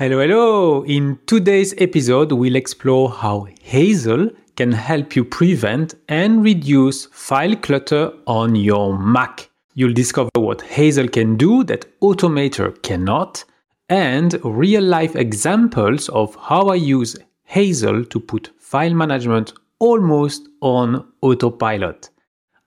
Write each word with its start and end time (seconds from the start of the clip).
Hello, 0.00 0.18
hello! 0.18 0.82
In 0.86 1.18
today's 1.26 1.74
episode, 1.76 2.32
we'll 2.32 2.56
explore 2.56 3.10
how 3.10 3.46
Hazel 3.60 4.30
can 4.56 4.72
help 4.72 5.14
you 5.14 5.26
prevent 5.26 5.94
and 6.08 6.42
reduce 6.42 7.04
file 7.12 7.54
clutter 7.54 8.10
on 8.26 8.56
your 8.56 8.98
Mac. 8.98 9.50
You'll 9.74 9.92
discover 9.92 10.30
what 10.38 10.62
Hazel 10.62 11.06
can 11.06 11.36
do 11.36 11.64
that 11.64 11.84
Automator 12.00 12.80
cannot, 12.82 13.44
and 13.90 14.42
real 14.42 14.82
life 14.82 15.16
examples 15.16 16.08
of 16.08 16.34
how 16.36 16.68
I 16.68 16.76
use 16.76 17.18
Hazel 17.44 18.02
to 18.06 18.20
put 18.20 18.52
file 18.58 18.94
management 18.94 19.52
almost 19.80 20.48
on 20.62 21.12
autopilot. 21.20 22.08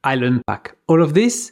I'll 0.03 0.23
unpack 0.23 0.75
all 0.87 1.01
of 1.01 1.15
this 1.15 1.51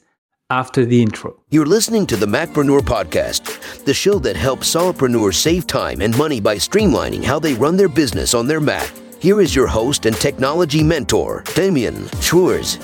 after 0.52 0.86
the 0.86 1.02
intro. 1.02 1.40
You're 1.50 1.66
listening 1.66 2.06
to 2.08 2.18
the 2.18 2.26
Macpreneur 2.26 2.82
Podcast, 2.82 3.86
the 3.86 3.94
show 3.94 4.20
that 4.20 4.36
helps 4.36 4.70
solopreneurs 4.70 5.36
save 5.36 5.66
time 5.66 6.02
and 6.02 6.16
money 6.18 6.42
by 6.42 6.58
streamlining 6.58 7.24
how 7.24 7.40
they 7.40 7.54
run 7.54 7.78
their 7.78 7.88
business 7.88 8.34
on 8.34 8.48
their 8.48 8.60
Mac. 8.60 8.92
Here 9.20 9.40
is 9.40 9.56
your 9.56 9.68
host 9.68 10.06
and 10.06 10.16
technology 10.16 10.84
mentor, 10.84 11.44
Damien 11.56 12.08
Schreurs. 12.20 12.78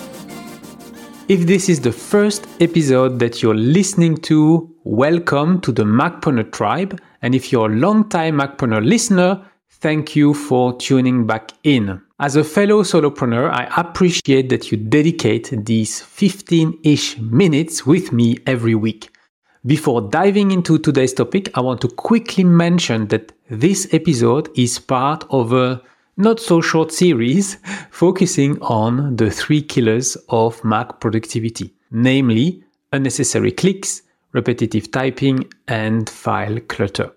If 1.28 1.46
this 1.46 1.68
is 1.68 1.82
the 1.82 1.92
first 1.92 2.48
episode 2.62 3.20
that 3.20 3.44
you're 3.44 3.54
listening 3.54 4.16
to, 4.30 4.74
welcome 4.86 5.60
to 5.62 5.74
the 5.74 5.84
Macpreneur 5.84 6.50
tribe. 6.54 7.02
And 7.22 7.36
if 7.36 7.52
you're 7.52 7.70
a 7.70 7.76
long-time 7.76 8.40
Macpreneur 8.40 8.86
listener, 8.86 9.46
thank 9.70 10.16
you 10.16 10.34
for 10.34 10.78
tuning 10.78 11.28
back 11.28 11.52
in. 11.64 12.02
As 12.20 12.36
a 12.36 12.44
fellow 12.44 12.82
solopreneur, 12.82 13.52
I 13.52 13.66
appreciate 13.80 14.50
that 14.50 14.72
you 14.72 14.78
dedicate 14.78 15.54
these 15.66 16.02
15 16.02 16.80
ish 16.84 17.16
minutes 17.20 17.86
with 17.86 18.12
me 18.12 18.40
every 18.48 18.74
week. 18.74 19.12
Before 19.68 20.02
diving 20.02 20.50
into 20.50 20.80
today's 20.80 21.14
topic, 21.14 21.56
I 21.56 21.62
want 21.62 21.80
to 21.82 21.88
quickly 21.90 22.44
mention 22.44 23.10
that 23.10 23.34
this 23.52 23.88
episode 23.94 24.50
is 24.58 24.80
part 24.80 25.26
of 25.30 25.54
a 25.54 25.80
not 26.18 26.40
so 26.40 26.60
short 26.60 26.92
series 26.92 27.58
focusing 27.92 28.60
on 28.64 29.16
the 29.16 29.30
three 29.30 29.62
killers 29.62 30.18
of 30.30 30.64
Mac 30.64 31.00
productivity, 31.00 31.72
namely 31.92 32.64
unnecessary 32.94 33.52
clicks, 33.52 34.02
repetitive 34.32 34.90
typing, 34.90 35.46
and 35.68 36.10
file 36.10 36.60
clutter. 36.62 37.12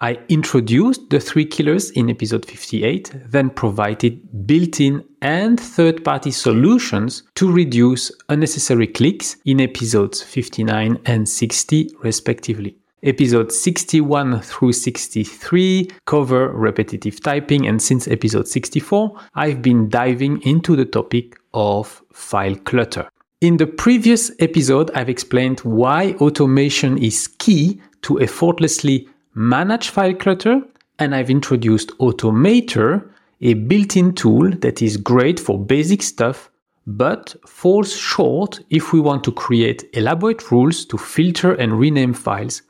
I 0.00 0.16
introduced 0.28 1.10
the 1.10 1.18
three 1.18 1.44
killers 1.44 1.90
in 1.90 2.08
episode 2.08 2.46
58, 2.46 3.12
then 3.26 3.50
provided 3.50 4.46
built 4.46 4.78
in 4.78 5.02
and 5.22 5.58
third 5.58 6.04
party 6.04 6.30
solutions 6.30 7.24
to 7.34 7.50
reduce 7.50 8.12
unnecessary 8.28 8.86
clicks 8.86 9.38
in 9.44 9.60
episodes 9.60 10.22
59 10.22 11.00
and 11.06 11.28
60, 11.28 11.90
respectively. 12.00 12.76
Episodes 13.02 13.58
61 13.60 14.40
through 14.42 14.72
63 14.72 15.90
cover 16.06 16.52
repetitive 16.52 17.20
typing, 17.20 17.66
and 17.66 17.82
since 17.82 18.06
episode 18.06 18.46
64, 18.46 19.20
I've 19.34 19.62
been 19.62 19.88
diving 19.88 20.40
into 20.42 20.76
the 20.76 20.84
topic 20.84 21.36
of 21.54 22.04
file 22.12 22.54
clutter. 22.54 23.08
In 23.40 23.56
the 23.56 23.66
previous 23.66 24.30
episode, 24.38 24.92
I've 24.94 25.08
explained 25.08 25.58
why 25.60 26.12
automation 26.20 26.98
is 26.98 27.26
key 27.26 27.80
to 28.02 28.20
effortlessly 28.20 29.08
manage 29.38 29.90
file 29.90 30.14
clutter, 30.14 30.60
and 30.98 31.14
I've 31.14 31.30
introduced 31.30 31.96
Automator, 31.98 33.08
a 33.40 33.54
built-in 33.54 34.14
tool 34.14 34.50
that 34.50 34.82
is 34.82 34.96
great 34.96 35.38
for 35.38 35.56
basic 35.56 36.02
stuff, 36.02 36.50
but 36.88 37.36
falls 37.46 37.96
short 37.96 38.58
if 38.70 38.92
we 38.92 38.98
want 38.98 39.22
to 39.24 39.32
create 39.32 39.88
elaborate 39.92 40.50
rules 40.50 40.84
to 40.86 40.98
filter 40.98 41.52
and 41.52 41.78
rename 41.78 42.14
files 42.14 42.62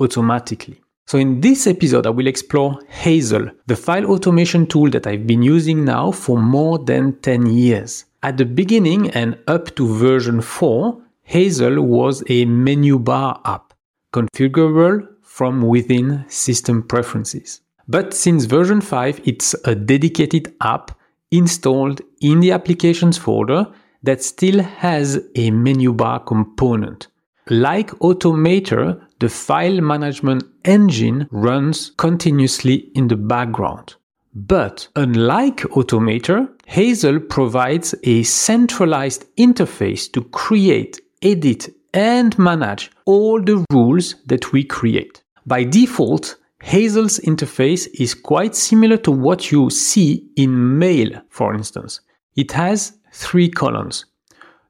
automatically. 0.00 0.80
So 1.06 1.16
in 1.18 1.40
this 1.40 1.68
episode, 1.68 2.08
I 2.08 2.10
will 2.10 2.26
explore 2.26 2.80
Hazel, 2.88 3.48
the 3.66 3.76
file 3.76 4.06
automation 4.06 4.66
tool 4.66 4.90
that 4.90 5.06
I've 5.06 5.28
been 5.28 5.42
using 5.42 5.84
now 5.84 6.10
for 6.10 6.42
more 6.42 6.80
than 6.80 7.20
10 7.20 7.46
years. 7.46 8.04
At 8.24 8.36
the 8.36 8.46
beginning 8.46 9.10
and 9.10 9.38
up 9.46 9.76
to 9.76 9.86
version 9.94 10.40
4, 10.40 11.00
Hazel 11.22 11.80
was 11.82 12.24
a 12.28 12.46
menu 12.46 12.98
bar 12.98 13.40
app, 13.44 13.74
configurable 14.12 15.06
from 15.36 15.60
within 15.60 16.24
system 16.28 16.82
preferences. 16.82 17.60
But 17.86 18.14
since 18.14 18.46
version 18.46 18.80
5, 18.80 19.20
it's 19.24 19.54
a 19.66 19.74
dedicated 19.74 20.54
app 20.62 20.98
installed 21.30 22.00
in 22.22 22.40
the 22.40 22.52
applications 22.52 23.18
folder 23.18 23.66
that 24.02 24.22
still 24.22 24.62
has 24.62 25.20
a 25.34 25.50
menu 25.50 25.92
bar 25.92 26.20
component. 26.20 27.08
Like 27.50 27.90
Automator, 28.00 28.98
the 29.18 29.28
file 29.28 29.82
management 29.82 30.44
engine 30.64 31.28
runs 31.30 31.92
continuously 31.98 32.90
in 32.94 33.08
the 33.08 33.16
background. 33.16 33.96
But 34.34 34.88
unlike 34.96 35.58
Automator, 35.76 36.48
Hazel 36.64 37.20
provides 37.20 37.94
a 38.04 38.22
centralized 38.22 39.26
interface 39.36 40.10
to 40.12 40.22
create, 40.22 40.98
edit, 41.20 41.68
and 41.92 42.38
manage 42.38 42.90
all 43.04 43.42
the 43.42 43.66
rules 43.70 44.14
that 44.24 44.52
we 44.52 44.64
create. 44.64 45.22
By 45.46 45.62
default, 45.62 46.36
Hazel's 46.60 47.20
interface 47.20 47.86
is 48.00 48.14
quite 48.14 48.56
similar 48.56 48.96
to 48.98 49.12
what 49.12 49.52
you 49.52 49.70
see 49.70 50.28
in 50.34 50.78
Mail, 50.78 51.22
for 51.28 51.54
instance. 51.54 52.00
It 52.34 52.50
has 52.52 52.98
three 53.12 53.48
columns. 53.48 54.06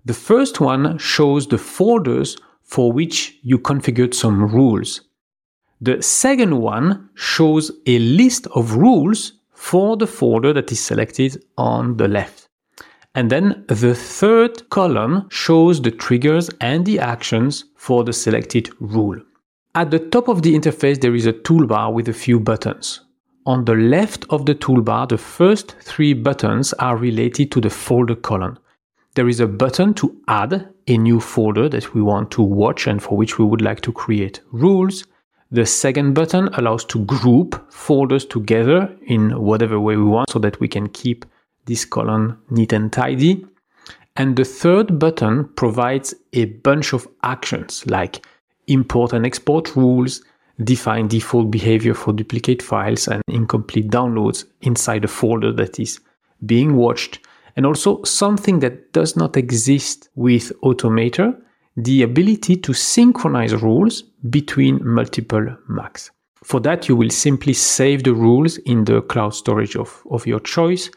The 0.05 0.13
first 0.13 0.61
one 0.61 0.99
shows 0.99 1.47
the 1.47 1.57
folders 1.57 2.37
for 2.63 2.93
which 2.93 3.39
you 3.43 3.59
configured 3.59 4.13
some 4.13 4.53
rules. 4.53 5.01
The 5.81 6.03
second 6.03 6.59
one 6.59 7.09
shows 7.15 7.71
a 7.87 7.99
list 7.99 8.47
of 8.49 8.77
rules 8.77 9.33
for 9.55 9.97
the 9.97 10.07
folder 10.07 10.53
that 10.53 10.71
is 10.71 10.81
selected 10.81 11.43
on 11.57 11.97
the 11.97 12.09
left. 12.09 12.49
And 13.15 13.31
then 13.31 13.65
the 13.69 13.95
third 13.95 14.69
column 14.69 15.29
shows 15.31 15.81
the 15.81 15.91
triggers 15.91 16.51
and 16.61 16.85
the 16.85 16.99
actions 16.99 17.65
for 17.77 18.05
the 18.05 18.13
selected 18.13 18.69
rule. 18.79 19.19
At 19.77 19.91
the 19.91 19.99
top 19.99 20.29
of 20.29 20.41
the 20.41 20.59
interface, 20.59 21.03
there 21.03 21.15
is 21.15 21.27
a 21.27 21.35
toolbar 21.35 21.93
with 21.93 22.09
a 22.09 22.13
few 22.15 22.41
buttons. 22.41 23.03
On 23.45 23.67
the 23.67 23.75
left 23.75 24.25
of 24.31 24.47
the 24.47 24.55
toolbar, 24.55 25.07
the 25.07 25.19
first 25.19 25.77
three 25.83 26.15
buttons 26.15 26.73
are 26.79 26.97
related 26.97 27.53
to 27.53 27.61
the 27.61 27.69
folder 27.69 28.15
column. 28.15 28.59
There 29.17 29.29
is 29.29 29.39
a 29.39 29.47
button 29.47 29.93
to 29.97 30.17
add 30.29 30.67
a 30.87 30.97
new 30.97 31.21
folder 31.21 31.69
that 31.69 31.93
we 31.93 32.01
want 32.01 32.31
to 32.31 32.43
watch 32.43 32.87
and 32.87 33.03
for 33.03 33.19
which 33.19 33.39
we 33.39 33.45
would 33.45 33.61
like 33.61 33.83
to 33.83 33.93
create 33.93 34.41
rules. 34.51 35.05
The 35.51 35.67
second 35.67 36.15
button 36.15 36.49
allows 36.55 36.87
to 36.87 37.05
group 37.05 37.71
folders 37.71 38.25
together 38.25 38.97
in 39.03 39.39
whatever 39.39 39.79
way 39.79 39.99
we 39.99 40.05
want 40.05 40.31
so 40.31 40.39
that 40.39 40.59
we 40.59 40.69
can 40.69 40.89
keep 40.89 41.27
this 41.67 41.85
column 41.85 42.41
neat 42.49 42.73
and 42.73 42.91
tidy. 42.91 43.45
And 44.17 44.37
the 44.37 44.45
third 44.47 44.99
button 44.99 45.51
provides 45.55 46.15
a 46.33 46.47
bunch 46.47 46.95
of 46.95 47.07
actions 47.23 47.85
like 47.87 48.25
import 48.67 49.13
and 49.13 49.25
export 49.25 49.77
rules, 49.77 50.23
define 50.65 51.09
default 51.09 51.51
behavior 51.51 51.95
for 51.95 52.13
duplicate 52.13 52.63
files 52.63 53.09
and 53.09 53.23
incomplete 53.29 53.89
downloads 53.89 54.45
inside 54.63 55.05
a 55.05 55.09
folder 55.09 55.53
that 55.53 55.79
is 55.79 56.01
being 56.45 56.77
watched, 56.77 57.21
and 57.57 57.67
also 57.67 58.03
something 58.05 58.61
that 58.61 58.93
does 58.93 59.17
not 59.17 59.37
exist 59.37 60.09
with 60.15 60.53
Automator, 60.63 61.39
the 61.77 62.03
ability 62.03 62.57
to 62.57 62.73
synchronize 62.73 63.55
rules 63.55 64.03
between 64.31 64.81
multiple 64.83 65.57
Macs. 65.69 66.11
For 66.43 66.61
that, 66.61 66.89
you 66.89 66.97
will 66.97 67.11
simply 67.11 67.53
save 67.53 68.05
the 68.05 68.15
rules 68.15 68.59
in 68.59 68.85
the 68.85 69.03
cloud 69.03 69.35
storage 69.35 69.77
of, 69.77 70.03
of 70.11 70.27
your 70.27 70.41
choice. 70.41 70.91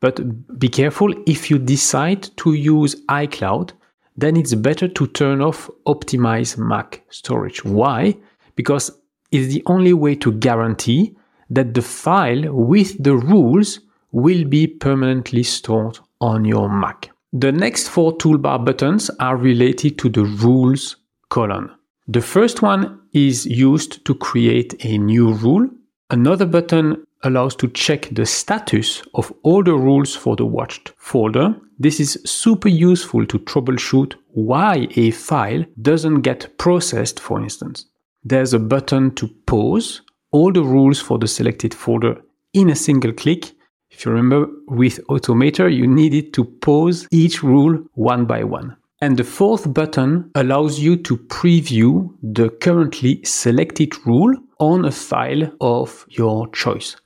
But 0.00 0.58
be 0.58 0.68
careful 0.68 1.14
if 1.26 1.50
you 1.50 1.58
decide 1.58 2.28
to 2.36 2.54
use 2.54 2.96
iCloud, 3.06 3.72
then 4.16 4.36
it's 4.36 4.54
better 4.54 4.88
to 4.88 5.06
turn 5.08 5.40
off 5.40 5.70
optimize 5.86 6.58
Mac 6.58 7.02
storage. 7.10 7.64
Why? 7.64 8.16
Because 8.56 8.90
it's 9.30 9.52
the 9.52 9.62
only 9.66 9.92
way 9.92 10.14
to 10.16 10.32
guarantee 10.32 11.16
that 11.50 11.74
the 11.74 11.82
file 11.82 12.52
with 12.52 13.02
the 13.02 13.16
rules 13.16 13.80
will 14.12 14.44
be 14.44 14.66
permanently 14.66 15.42
stored 15.42 15.98
on 16.20 16.44
your 16.44 16.68
Mac. 16.68 17.10
The 17.32 17.52
next 17.52 17.88
four 17.88 18.16
toolbar 18.18 18.64
buttons 18.64 19.10
are 19.18 19.36
related 19.36 19.98
to 20.00 20.10
the 20.10 20.24
rules 20.24 20.96
column. 21.30 21.70
The 22.08 22.20
first 22.20 22.60
one 22.60 23.00
is 23.14 23.46
used 23.46 24.04
to 24.04 24.14
create 24.14 24.84
a 24.84 24.98
new 24.98 25.32
rule. 25.32 25.68
Another 26.10 26.44
button 26.44 27.06
allows 27.22 27.54
to 27.56 27.68
check 27.68 28.08
the 28.12 28.26
status 28.26 29.02
of 29.14 29.32
all 29.42 29.62
the 29.62 29.74
rules 29.74 30.14
for 30.14 30.36
the 30.36 30.46
watched 30.46 30.92
folder. 30.96 31.54
This 31.78 32.00
is 32.00 32.20
super 32.24 32.68
useful 32.68 33.26
to 33.26 33.38
troubleshoot 33.38 34.14
why 34.32 34.88
a 34.96 35.10
file 35.10 35.64
doesn't 35.80 36.22
get 36.22 36.56
processed, 36.58 37.20
for 37.20 37.40
instance. 37.40 37.86
There's 38.24 38.54
a 38.54 38.58
button 38.58 39.14
to 39.16 39.28
pause 39.46 40.02
all 40.30 40.52
the 40.52 40.62
rules 40.62 41.00
for 41.00 41.18
the 41.18 41.28
selected 41.28 41.74
folder 41.74 42.20
in 42.52 42.70
a 42.70 42.76
single 42.76 43.12
click. 43.12 43.52
If 43.90 44.04
you 44.04 44.12
remember 44.12 44.48
with 44.68 45.04
Automator, 45.08 45.74
you 45.74 45.86
needed 45.86 46.32
to 46.34 46.44
pause 46.44 47.06
each 47.10 47.42
rule 47.42 47.84
one 47.94 48.24
by 48.24 48.44
one. 48.44 48.76
And 49.00 49.16
the 49.16 49.24
fourth 49.24 49.74
button 49.74 50.30
allows 50.36 50.78
you 50.78 50.96
to 50.98 51.16
preview 51.16 52.14
the 52.22 52.50
currently 52.50 53.20
selected 53.24 54.06
rule 54.06 54.34
on 54.60 54.84
a 54.84 54.92
file 54.92 55.50
of 55.60 56.06
your 56.08 56.48
choice. 56.50 56.96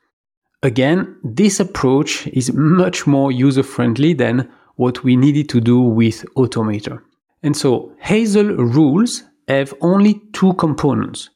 Again, 0.67 1.17
this 1.23 1.61
approach 1.61 2.27
is 2.27 2.53
much 2.53 3.07
more 3.07 3.31
user 3.31 3.63
friendly 3.63 4.15
than 4.15 4.51
what 4.75 5.05
we 5.05 5.15
needed 5.15 5.49
to 5.51 5.61
do 5.61 5.79
with 5.81 6.25
Automator. 6.35 7.03
And 7.45 7.57
so 7.57 7.93
Hazel 8.01 8.47
rules 8.47 9.23
have 9.47 9.73
only 9.81 10.21
two 10.33 10.55
components 10.55 11.31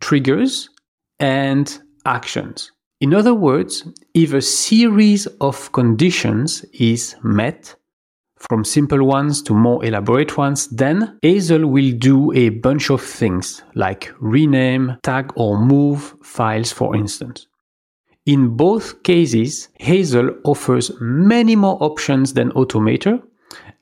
triggers 0.00 0.70
and 1.20 1.78
actions. 2.06 2.72
In 3.02 3.12
other 3.12 3.34
words, 3.34 3.86
if 4.14 4.32
a 4.32 4.40
series 4.40 5.26
of 5.42 5.70
conditions 5.72 6.64
is 6.72 7.14
met, 7.22 7.76
from 8.38 8.64
simple 8.64 9.04
ones 9.04 9.42
to 9.42 9.52
more 9.52 9.84
elaborate 9.84 10.38
ones, 10.38 10.68
then 10.68 11.18
Hazel 11.20 11.66
will 11.66 11.92
do 11.92 12.32
a 12.32 12.48
bunch 12.48 12.88
of 12.88 13.02
things 13.02 13.62
like 13.74 14.14
rename, 14.18 14.96
tag, 15.02 15.30
or 15.36 15.58
move 15.58 16.14
files, 16.22 16.72
for 16.72 16.96
instance. 16.96 17.48
In 18.26 18.56
both 18.56 19.04
cases, 19.04 19.68
Hazel 19.78 20.30
offers 20.44 20.90
many 21.00 21.54
more 21.54 21.78
options 21.80 22.32
than 22.32 22.50
Automator. 22.52 23.22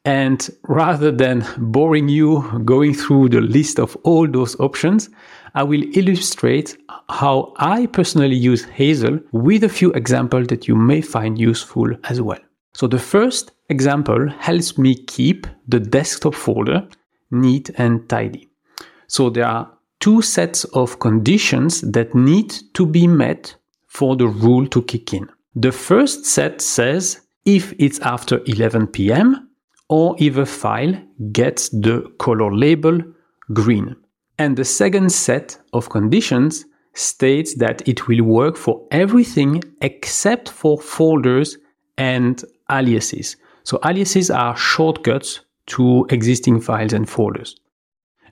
And 0.05 0.51
rather 0.69 1.11
than 1.11 1.47
boring 1.57 2.11
you 2.11 2.43
going 2.67 2.93
through 2.93 3.31
the 3.31 3.41
list 3.41 3.81
of 3.81 3.97
all 4.03 4.29
those 4.29 4.55
options, 4.61 5.09
I 5.55 5.63
will 5.63 5.83
illustrate 5.97 6.77
how 7.09 7.55
I 7.57 7.87
personally 7.87 8.37
use 8.37 8.65
Hazel 8.65 9.19
with 9.33 9.65
a 9.65 9.69
few 9.71 9.93
examples 9.93 10.49
that 10.49 10.69
you 10.69 10.77
may 10.77 11.01
find 11.01 11.39
useful 11.39 11.89
as 12.05 12.21
well. 12.21 12.41
So 12.75 12.87
the 12.87 12.99
first 12.99 13.53
example 13.71 14.29
helps 14.29 14.77
me 14.77 14.95
keep 14.95 15.47
the 15.69 15.81
desktop 15.81 16.35
folder 16.35 16.87
neat 17.31 17.71
and 17.79 18.07
tidy. 18.11 18.51
So 19.07 19.31
there 19.31 19.47
are 19.47 19.71
two 20.01 20.21
sets 20.21 20.65
of 20.65 20.99
conditions 20.99 21.81
that 21.81 22.15
need 22.15 22.55
to 22.75 22.85
be 22.85 23.07
met 23.07 23.57
for 23.95 24.17
the 24.17 24.27
rule 24.27 24.67
to 24.67 24.83
kick 24.83 25.15
in. 25.15 25.29
The 25.55 25.73
first 25.73 26.27
set 26.27 26.61
says 26.61 27.21
if 27.45 27.73
it's 27.79 28.01
after 28.01 28.41
11 28.47 28.89
p.m. 28.89 29.49
or 29.89 30.17
if 30.19 30.37
a 30.37 30.47
file 30.47 31.01
gets 31.31 31.69
the 31.69 32.13
color 32.19 32.53
label 32.55 33.01
green. 33.53 33.95
And 34.39 34.57
the 34.57 34.65
second 34.65 35.13
set 35.13 35.57
of 35.73 35.91
conditions 35.91 36.65
states 36.95 37.55
that 37.57 37.87
it 37.89 38.09
will 38.09 38.25
work 38.25 38.57
for 38.57 38.85
everything 38.91 39.63
except 39.81 40.49
for 40.49 40.79
folders 40.79 41.57
and 41.97 42.43
aliases. 42.71 43.37
So 43.63 43.79
aliases 43.85 44.31
are 44.31 44.57
shortcuts 44.57 45.41
to 45.67 46.07
existing 46.11 46.61
files 46.61 46.93
and 46.93 47.09
folders. 47.09 47.57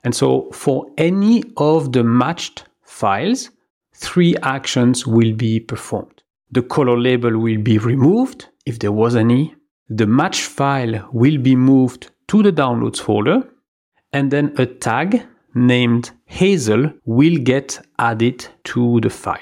And 0.03 0.15
so 0.15 0.51
for 0.53 0.87
any 0.99 1.45
of 1.57 1.93
the 1.93 2.03
matched 2.03 2.65
files, 2.83 3.51
three 3.95 4.37
actions 4.43 5.07
will 5.07 5.35
be 5.35 5.61
performed. 5.61 6.23
The 6.51 6.63
color 6.63 6.99
label 6.99 7.39
will 7.39 7.59
be 7.59 7.79
removed 7.79 8.49
if 8.67 8.79
there 8.79 8.93
was 8.93 9.17
any. 9.17 9.55
The 9.89 10.07
match 10.07 10.43
file 10.43 11.09
will 11.13 11.39
be 11.39 11.57
moved 11.57 12.11
to 12.29 12.43
the 12.43 12.53
downloads 12.53 13.01
folder. 13.01 13.43
And 14.13 14.31
then 14.31 14.55
a 14.59 14.67
tag 14.67 15.27
named 15.55 16.11
Hazel 16.27 16.93
will 17.05 17.37
get 17.37 17.81
added 17.99 18.47
to 18.65 19.01
the 19.01 19.11
file. 19.11 19.39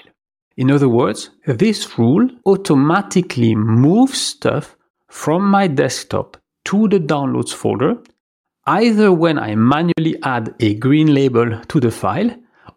In 0.57 0.71
other 0.71 0.89
words, 0.89 1.31
this 1.47 1.99
rule 1.99 2.29
automatically 2.47 3.55
moves 3.55 4.21
stuff 4.21 4.77
from 5.09 5.49
my 5.49 5.67
desktop 5.67 6.37
to 6.67 6.89
the 6.89 7.01
downloads 7.01 7.53
folder, 7.53 7.97
either 8.67 9.13
when 9.13 9.39
I 9.39 9.55
manually 9.55 10.17
add 10.23 10.55
a 10.61 10.75
green 10.75 11.15
label 11.15 11.61
to 11.61 11.81
the 11.81 11.91
file 11.91 12.31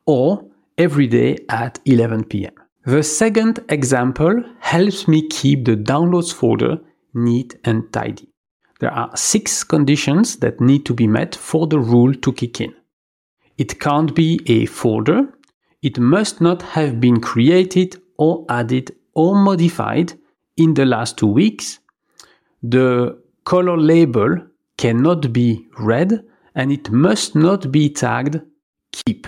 or 0.06 0.46
every 0.78 1.08
day 1.08 1.38
at 1.50 1.80
11 1.86 2.26
pm. 2.26 2.54
The 2.86 3.04
second 3.04 3.60
example 3.70 4.44
helps 4.60 5.08
me 5.08 5.28
keep 5.28 5.66
the 5.66 5.76
downloads 5.76 6.34
folder 6.34 6.80
neat 7.14 7.56
and 7.64 7.92
tidy. 7.94 8.30
There 8.80 8.92
are 8.92 9.16
six 9.16 9.64
conditions 9.64 10.38
that 10.38 10.60
need 10.60 10.86
to 10.88 10.94
be 10.94 11.08
met 11.08 11.36
for 11.36 11.68
the 11.68 11.80
rule 11.80 12.14
to 12.14 12.34
kick 12.34 12.60
in. 12.60 12.74
It 13.58 13.80
can't 13.80 14.14
be 14.14 14.42
a 14.48 14.66
folder, 14.66 15.28
it 15.82 16.00
must 16.00 16.42
not 16.42 16.62
have 16.62 17.00
been 17.00 17.22
created 17.22 18.02
or 18.18 18.46
added 18.50 18.96
or 19.14 19.36
modified 19.36 20.14
in 20.58 20.74
the 20.74 20.86
last 20.86 21.18
two 21.18 21.28
weeks, 21.28 21.80
the 22.62 23.18
color 23.44 23.78
label 23.78 24.38
cannot 24.78 25.34
be 25.34 25.68
red 25.80 26.24
and 26.56 26.72
it 26.72 26.90
must 26.92 27.36
not 27.36 27.72
be 27.72 27.90
tagged 27.90 28.42
keep. 28.92 29.28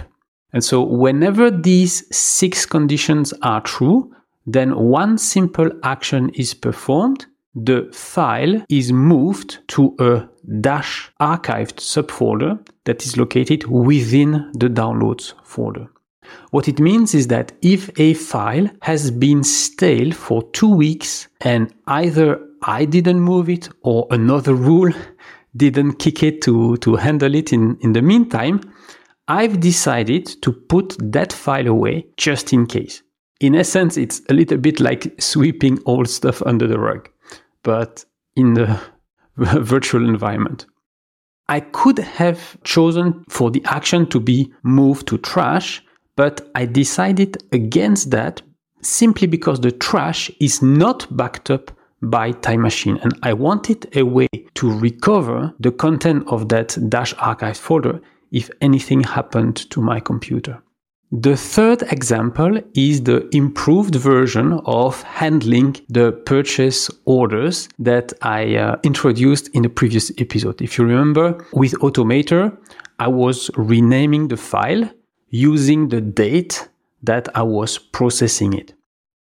And 0.56 0.64
so 0.64 0.82
whenever 0.82 1.52
these 1.52 2.06
six 2.16 2.66
conditions 2.66 3.34
are 3.42 3.60
true, 3.60 4.16
then 4.48 4.74
one 4.74 5.18
simple 5.18 5.70
action 5.84 6.30
is 6.30 6.54
performed. 6.54 7.26
The 7.56 7.90
file 7.92 8.64
is 8.70 8.94
moved 8.94 9.60
to 9.70 9.94
a 10.00 10.30
dash 10.62 11.12
archived 11.20 11.80
subfolder 11.82 12.66
that 12.86 13.06
is 13.06 13.18
located 13.18 13.66
within 13.66 14.50
the 14.54 14.70
downloads 14.70 15.34
folder. 15.44 15.90
What 16.52 16.70
it 16.70 16.80
means 16.80 17.14
is 17.14 17.28
that 17.28 17.52
if 17.62 17.90
a 18.00 18.14
file 18.14 18.70
has 18.82 19.12
been 19.12 19.44
stale 19.44 20.14
for 20.14 20.42
two 20.54 20.74
weeks 20.74 21.28
and 21.42 21.74
either 21.88 22.40
I 22.62 22.86
didn't 22.86 23.20
move 23.20 23.50
it 23.50 23.68
or 23.82 24.08
another 24.10 24.56
rule 24.56 24.94
didn't 25.58 25.96
kick 26.00 26.24
it 26.24 26.42
to, 26.44 26.78
to 26.78 26.96
handle 26.96 27.36
it 27.36 27.52
in, 27.52 27.78
in 27.82 27.92
the 27.92 28.02
meantime, 28.02 28.62
I've 29.28 29.60
decided 29.60 30.28
to 30.44 30.52
put 30.52 30.96
that 31.00 31.34
file 31.34 31.68
away 31.68 32.06
just 32.18 32.54
in 32.54 32.68
case. 32.68 33.02
In 33.40 33.56
essence, 33.56 33.98
it's 33.98 34.22
a 34.30 34.34
little 34.34 34.58
bit 34.58 34.80
like 34.80 35.20
sweeping 35.20 35.80
old 35.86 36.10
stuff 36.10 36.42
under 36.44 36.68
the 36.68 36.80
rug, 36.80 37.10
but 37.64 38.06
in 38.36 38.54
the 38.54 38.80
virtual 39.38 40.08
environment. 40.08 40.66
I 41.48 41.60
could 41.60 42.00
have 42.00 42.62
chosen 42.64 43.24
for 43.30 43.52
the 43.52 43.64
action 43.66 44.08
to 44.08 44.20
be 44.20 44.52
moved 44.64 45.08
to 45.08 45.18
trash, 45.18 45.84
but 46.16 46.50
I 46.56 46.66
decided 46.66 47.38
against 47.52 48.12
that 48.12 48.42
simply 48.82 49.28
because 49.28 49.60
the 49.60 49.72
trash 49.72 50.32
is 50.40 50.62
not 50.62 51.06
backed 51.16 51.52
up 51.52 51.72
by 52.02 52.32
Time 52.32 52.62
Machine. 52.62 52.98
And 52.98 53.14
I 53.24 53.34
wanted 53.34 53.96
a 53.96 54.04
way 54.04 54.28
to 54.56 54.72
recover 54.72 55.54
the 55.60 55.72
content 55.72 56.28
of 56.28 56.50
that 56.50 56.78
Dash 56.90 57.14
archive 57.18 57.58
folder 57.58 58.02
if 58.32 58.50
anything 58.62 59.04
happened 59.04 59.56
to 59.72 59.82
my 59.82 60.00
computer. 60.00 60.62
The 61.12 61.38
third 61.38 61.84
example 61.92 62.60
is 62.74 63.04
the 63.04 63.30
improved 63.34 63.96
version 63.96 64.60
of 64.66 65.02
handling 65.04 65.78
the 65.88 66.12
purchase 66.12 66.90
orders 67.06 67.70
that 67.80 68.12
I 68.22 68.56
uh, 68.56 68.78
introduced 68.84 69.50
in 69.50 69.62
the 69.62 69.70
previous 69.70 70.12
episode. 70.18 70.62
If 70.62 70.78
you 70.78 70.86
remember, 70.86 71.46
with 71.54 71.74
Automator, 71.76 72.58
I 73.00 73.08
was 73.08 73.52
renaming 73.56 74.30
the 74.30 74.38
file 74.38 74.90
using 75.30 75.90
the 75.90 76.02
date 76.02 76.68
that 77.04 77.30
I 77.36 77.44
was 77.44 77.78
processing 77.78 78.54
it. 78.54 78.74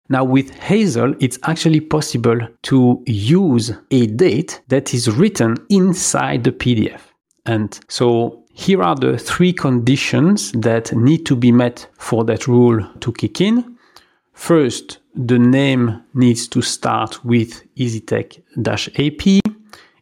Now 0.09 0.25
with 0.25 0.50
Hazel, 0.50 1.14
it's 1.21 1.38
actually 1.45 1.81
possible 1.81 2.38
to 2.64 3.02
use 3.07 3.73
a 3.90 4.07
date 4.07 4.61
that 4.69 4.93
is 4.93 5.11
written 5.11 5.57
inside 5.71 6.45
the 6.45 6.52
PDF. 6.52 7.00
And 7.47 7.78
so 7.88 8.42
here 8.52 8.82
are 8.82 8.94
the 8.94 9.18
three 9.18 9.52
conditions 9.52 10.52
that 10.52 10.94
need 10.94 11.25
to 11.26 11.37
be 11.37 11.52
met 11.52 11.88
for 11.99 12.25
that 12.25 12.47
rule 12.47 12.87
to 13.00 13.12
kick 13.12 13.40
in. 13.40 13.76
First, 14.32 14.99
the 15.14 15.38
name 15.38 16.02
needs 16.14 16.49
to 16.49 16.62
start 16.62 17.25
with 17.25 17.62
EasyTech-AP. 17.76 19.40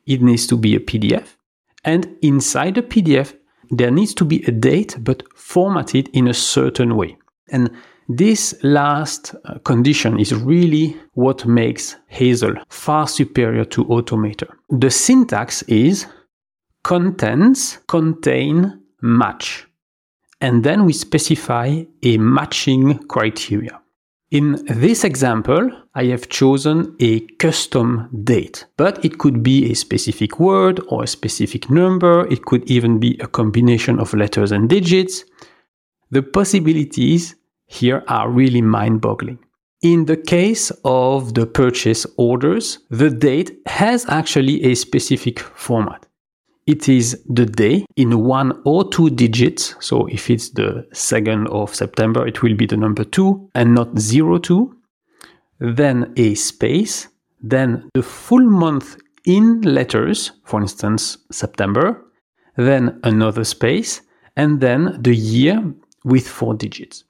It 0.06 0.22
needs 0.22 0.46
to 0.46 0.56
be 0.56 0.76
a 0.76 0.80
PDF. 0.80 1.36
And 1.84 2.16
inside 2.22 2.74
the 2.74 2.82
PDF, 2.82 3.34
there 3.70 3.90
needs 3.90 4.14
to 4.14 4.24
be 4.24 4.42
a 4.44 4.50
date, 4.50 4.96
but 5.00 5.22
formatted 5.34 6.08
in 6.12 6.28
a 6.28 6.34
certain 6.34 6.96
way. 6.96 7.16
And 7.52 7.70
this 8.08 8.58
last 8.64 9.34
uh, 9.44 9.58
condition 9.60 10.18
is 10.18 10.34
really 10.34 10.96
what 11.14 11.46
makes 11.46 11.96
Hazel 12.08 12.56
far 12.68 13.06
superior 13.06 13.64
to 13.66 13.84
Automator. 13.84 14.48
The 14.68 14.90
syntax 14.90 15.62
is 15.62 16.06
contents 16.82 17.78
contain 17.86 18.80
match. 19.02 19.66
And 20.40 20.64
then 20.64 20.86
we 20.86 20.92
specify 20.92 21.84
a 22.02 22.18
matching 22.18 22.98
criteria. 23.08 23.80
In 24.30 24.64
this 24.66 25.02
example, 25.02 25.70
I 25.94 26.04
have 26.04 26.28
chosen 26.28 26.94
a 27.00 27.20
custom 27.38 28.08
date, 28.22 28.64
but 28.76 29.04
it 29.04 29.18
could 29.18 29.42
be 29.42 29.70
a 29.70 29.74
specific 29.74 30.38
word 30.38 30.80
or 30.88 31.02
a 31.02 31.08
specific 31.08 31.68
number. 31.68 32.26
It 32.28 32.44
could 32.44 32.70
even 32.70 33.00
be 33.00 33.18
a 33.20 33.26
combination 33.26 33.98
of 33.98 34.14
letters 34.14 34.52
and 34.52 34.68
digits. 34.68 35.24
The 36.10 36.22
possibilities 36.22 37.34
here 37.66 38.04
are 38.06 38.30
really 38.30 38.62
mind 38.62 39.00
boggling. 39.00 39.40
In 39.82 40.04
the 40.04 40.16
case 40.16 40.70
of 40.84 41.34
the 41.34 41.46
purchase 41.46 42.06
orders, 42.16 42.78
the 42.90 43.10
date 43.10 43.58
has 43.66 44.06
actually 44.08 44.62
a 44.62 44.74
specific 44.74 45.40
format. 45.40 46.06
It 46.70 46.88
is 46.88 47.20
the 47.28 47.44
day 47.44 47.84
in 47.96 48.24
one 48.24 48.62
or 48.64 48.88
two 48.88 49.10
digits. 49.10 49.74
So 49.80 50.06
if 50.06 50.30
it's 50.30 50.50
the 50.50 50.86
2nd 50.92 51.48
of 51.48 51.74
September, 51.74 52.24
it 52.26 52.42
will 52.42 52.54
be 52.54 52.66
the 52.66 52.76
number 52.76 53.02
2 53.02 53.50
and 53.56 53.74
not 53.74 53.98
02. 53.98 54.76
Then 55.58 56.12
a 56.16 56.34
space, 56.36 57.08
then 57.42 57.90
the 57.94 58.04
full 58.04 58.48
month 58.48 58.96
in 59.26 59.62
letters, 59.62 60.32
for 60.44 60.60
instance, 60.60 61.18
September, 61.32 62.04
then 62.56 63.00
another 63.02 63.44
space, 63.44 64.02
and 64.36 64.60
then 64.60 64.96
the 65.02 65.14
year 65.14 65.74
with 66.04 66.26
four 66.26 66.54
digits. 66.54 67.04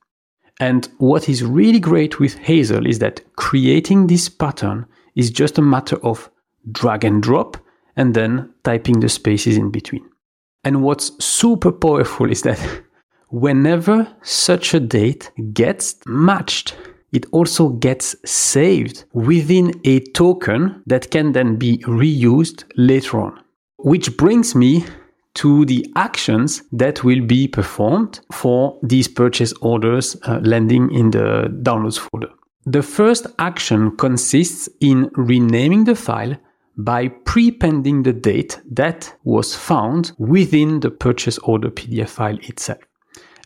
And 0.58 0.88
what 0.98 1.28
is 1.28 1.44
really 1.44 1.80
great 1.80 2.18
with 2.18 2.34
Hazel 2.38 2.86
is 2.86 2.98
that 3.00 3.20
creating 3.36 4.06
this 4.06 4.28
pattern 4.28 4.86
is 5.14 5.30
just 5.30 5.58
a 5.58 5.62
matter 5.62 5.96
of 6.04 6.30
drag 6.72 7.04
and 7.04 7.22
drop 7.22 7.56
and 7.96 8.14
then 8.14 8.52
typing 8.64 9.00
the 9.00 9.08
spaces 9.08 9.56
in 9.56 9.70
between. 9.70 10.04
And 10.64 10.82
what's 10.82 11.12
super 11.24 11.72
powerful 11.72 12.30
is 12.30 12.42
that 12.42 12.58
whenever 13.28 14.08
such 14.22 14.74
a 14.74 14.80
date 14.80 15.30
gets 15.52 15.96
matched, 16.06 16.76
it 17.12 17.26
also 17.32 17.70
gets 17.70 18.14
saved 18.24 19.04
within 19.12 19.72
a 19.84 20.00
token 20.12 20.82
that 20.86 21.10
can 21.10 21.32
then 21.32 21.56
be 21.56 21.78
reused 21.78 22.64
later 22.76 23.20
on. 23.20 23.40
Which 23.78 24.16
brings 24.16 24.54
me 24.54 24.84
to 25.34 25.64
the 25.64 25.86
actions 25.96 26.62
that 26.72 27.04
will 27.04 27.24
be 27.24 27.48
performed 27.48 28.20
for 28.32 28.78
these 28.82 29.08
purchase 29.08 29.52
orders 29.60 30.16
uh, 30.24 30.40
landing 30.42 30.90
in 30.90 31.10
the 31.10 31.48
downloads 31.62 31.98
folder. 31.98 32.30
The 32.66 32.82
first 32.82 33.26
action 33.38 33.96
consists 33.96 34.68
in 34.80 35.10
renaming 35.14 35.84
the 35.84 35.94
file 35.94 36.36
by 36.76 37.08
prepending 37.08 38.02
the 38.02 38.12
date 38.12 38.60
that 38.70 39.14
was 39.24 39.54
found 39.54 40.12
within 40.18 40.80
the 40.80 40.90
purchase 40.90 41.38
order 41.38 41.70
PDF 41.70 42.08
file 42.08 42.38
itself. 42.42 42.80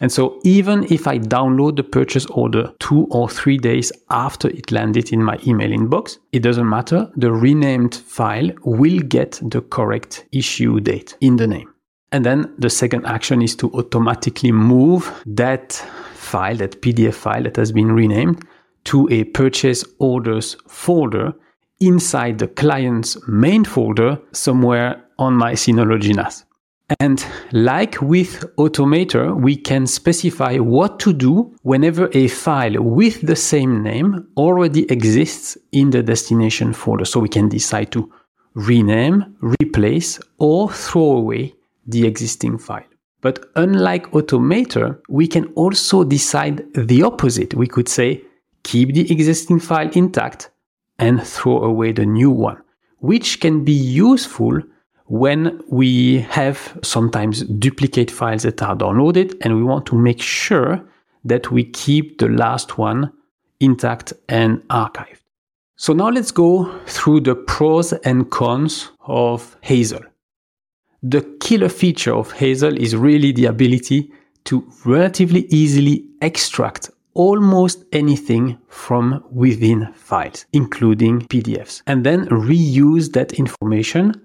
And 0.01 0.11
so 0.11 0.41
even 0.45 0.85
if 0.93 1.07
I 1.07 1.19
download 1.19 1.77
the 1.77 1.85
purchase 1.85 2.27
order 2.27 2.73
two 2.81 3.07
or 3.11 3.29
three 3.29 3.59
days 3.59 3.93
after 4.11 4.49
it 4.49 4.73
landed 4.73 5.13
in 5.13 5.23
my 5.23 5.39
email 5.47 5.71
inbox, 5.71 6.19
it 6.33 6.41
doesn't 6.41 6.69
matter. 6.69 7.11
The 7.17 7.33
renamed 7.33 7.95
file 7.95 8.51
will 8.65 9.01
get 9.01 9.41
the 9.43 9.63
correct 9.63 10.27
issue 10.33 10.81
date 10.81 11.17
in 11.21 11.37
the 11.37 11.47
name. 11.47 11.73
And 12.11 12.25
then 12.25 12.53
the 12.59 12.71
second 12.71 13.07
action 13.07 13.43
is 13.43 13.57
to 13.57 13.73
automatically 13.73 14.53
move 14.53 15.23
that 15.27 15.73
file, 16.15 16.57
that 16.57 16.81
PDF 16.81 17.15
file 17.15 17.43
that 17.43 17.57
has 17.57 17.73
been 17.73 17.93
renamed, 17.93 18.47
to 18.85 19.09
a 19.11 19.25
purchase 19.25 19.85
orders 19.99 20.57
folder 20.69 21.33
inside 21.87 22.39
the 22.39 22.49
client's 22.49 23.17
main 23.29 23.65
folder 23.65 24.19
somewhere 24.33 25.05
on 25.19 25.35
my 25.35 25.53
Synology 25.53 26.15
NAS. 26.15 26.45
And 27.01 27.25
like 27.53 28.01
with 28.03 28.45
Automator, 28.57 29.35
we 29.41 29.57
can 29.57 29.87
specify 29.87 30.57
what 30.57 31.01
to 31.01 31.13
do 31.13 31.55
whenever 31.63 32.11
a 32.13 32.29
file 32.29 32.83
with 32.83 33.27
the 33.27 33.37
same 33.37 33.83
name 33.83 34.27
already 34.37 34.85
exists 34.93 35.57
in 35.73 35.91
the 35.91 36.03
destination 36.03 36.73
folder. 36.75 37.07
So 37.07 37.21
we 37.21 37.29
can 37.29 37.49
decide 37.49 37.91
to 37.93 38.13
rename, 38.55 39.35
replace, 39.41 40.21
or 40.39 40.71
throw 40.71 41.17
away 41.17 41.55
the 41.87 42.07
existing 42.07 42.59
file. 42.59 42.85
But 43.23 43.47
unlike 43.57 44.11
Automator, 44.11 45.01
we 45.09 45.27
can 45.27 45.47
also 45.55 46.05
decide 46.05 46.63
the 46.75 47.03
opposite. 47.03 47.55
We 47.55 47.67
could 47.67 47.89
say, 47.89 48.23
keep 48.63 48.93
the 48.93 49.11
existing 49.11 49.61
file 49.61 49.91
intact 49.95 50.51
and 50.99 51.27
throw 51.27 51.63
away 51.63 51.93
the 51.93 52.07
new 52.07 52.31
one, 52.31 52.61
which 52.99 53.41
can 53.41 53.65
be 53.65 53.73
useful 53.73 54.61
when 55.07 55.61
we 55.69 56.21
have 56.21 56.79
sometimes 56.83 57.43
duplicate 57.43 58.11
files 58.11 58.43
that 58.43 58.63
are 58.63 58.77
downloaded 58.77 59.37
and 59.43 59.57
we 59.57 59.63
want 59.63 59.87
to 59.87 59.97
make 59.97 60.21
sure 60.21 60.83
that 61.25 61.51
we 61.51 61.65
keep 61.65 62.19
the 62.19 62.29
last 62.29 62.79
one 62.79 63.13
intact 63.61 64.13
and 64.29 64.59
archived. 64.69 65.21
So 65.77 65.93
now 65.93 66.09
let's 66.09 66.31
go 66.31 66.73
through 66.87 67.21
the 67.21 67.35
pros 67.35 67.93
and 67.93 68.31
cons 68.31 68.93
of 69.07 69.57
Hazel. 69.61 70.03
The 71.03 71.23
killer 71.41 71.69
feature 71.69 72.15
of 72.15 72.33
Hazel 72.33 72.79
is 72.81 72.97
really 72.97 73.33
the 73.33 73.47
ability 73.47 74.11
to 74.45 74.65
relatively 74.85 75.47
easily 75.51 76.05
extract 76.23 76.91
almost 77.15 77.85
anything 77.93 78.59
from 78.69 79.25
within 79.31 79.93
files, 79.95 80.47
including 80.53 81.21
PDFs, 81.23 81.83
and 81.87 82.05
then 82.05 82.27
reuse 82.27 83.13
that 83.13 83.33
information 83.35 84.21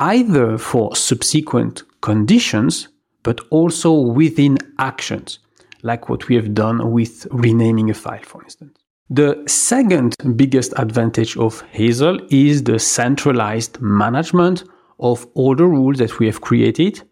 either 0.00 0.56
for 0.58 0.96
subsequent 0.96 1.82
conditions, 2.00 2.88
but 3.22 3.40
also 3.50 3.92
within 3.92 4.56
actions, 4.78 5.38
like 5.82 6.08
what 6.08 6.28
we 6.28 6.34
have 6.34 6.54
done 6.54 6.90
with 6.90 7.26
renaming 7.30 7.90
a 7.90 7.94
file, 7.94 8.22
for 8.22 8.42
instance. 8.42 8.76
The 9.10 9.42
second 9.46 10.14
biggest 10.36 10.72
advantage 10.76 11.36
of 11.36 11.60
Hazel 11.72 12.20
is 12.30 12.62
the 12.62 12.78
centralized 12.78 13.80
management 13.80 14.64
of 15.00 15.26
all 15.34 15.54
the 15.54 15.66
rules 15.66 15.98
that 15.98 16.18
we 16.18 16.26
have 16.26 16.40
created, 16.40 17.02